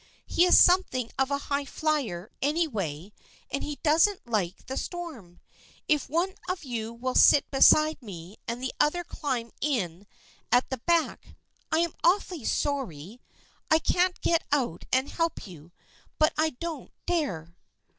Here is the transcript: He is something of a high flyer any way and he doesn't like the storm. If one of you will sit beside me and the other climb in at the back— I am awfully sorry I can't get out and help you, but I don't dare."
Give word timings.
He 0.25 0.45
is 0.45 0.57
something 0.59 1.11
of 1.19 1.29
a 1.29 1.37
high 1.51 1.63
flyer 1.65 2.31
any 2.41 2.67
way 2.67 3.13
and 3.51 3.63
he 3.63 3.75
doesn't 3.83 4.25
like 4.27 4.65
the 4.65 4.75
storm. 4.75 5.39
If 5.87 6.09
one 6.09 6.33
of 6.49 6.63
you 6.63 6.91
will 6.91 7.13
sit 7.13 7.51
beside 7.51 8.01
me 8.01 8.37
and 8.47 8.63
the 8.63 8.73
other 8.79 9.03
climb 9.03 9.51
in 9.61 10.07
at 10.51 10.71
the 10.71 10.79
back— 10.87 11.35
I 11.71 11.81
am 11.81 11.93
awfully 12.03 12.45
sorry 12.45 13.21
I 13.69 13.77
can't 13.77 14.19
get 14.21 14.43
out 14.51 14.85
and 14.91 15.07
help 15.07 15.45
you, 15.45 15.71
but 16.17 16.33
I 16.35 16.49
don't 16.49 16.91
dare." 17.05 17.55